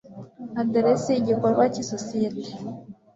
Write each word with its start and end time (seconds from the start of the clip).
aderesi 0.61 1.07
y 1.11 1.19
igikorwa 1.21 1.63
cy 1.73 1.79
isosiyete 1.83 2.49